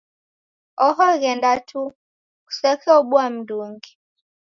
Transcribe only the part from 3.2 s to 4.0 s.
m'ndungi.